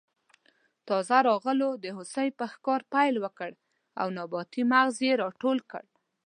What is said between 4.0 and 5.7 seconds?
او نباتي مغز یې راټول